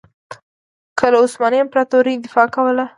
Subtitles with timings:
[0.97, 2.85] که له عثماني امپراطورۍ دفاع کوله.